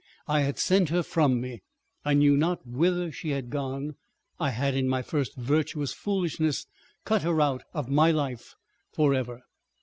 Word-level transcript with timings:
I 0.27 0.41
had 0.41 0.57
sent 0.57 0.89
her 0.89 1.03
from 1.03 1.39
me; 1.39 1.61
I 2.03 2.15
knew 2.15 2.35
not 2.35 2.65
whither 2.65 3.11
she 3.11 3.29
had 3.29 3.51
gone. 3.51 3.97
I 4.39 4.49
had 4.49 4.73
in 4.73 4.89
my 4.89 5.03
first 5.03 5.35
virtuous 5.35 5.93
foolishness 5.93 6.65
cut 7.05 7.21
her 7.21 7.39
out 7.39 7.61
of 7.71 7.87
my 7.87 8.09
life 8.09 8.55
for 8.91 9.13
ever! 9.13 9.43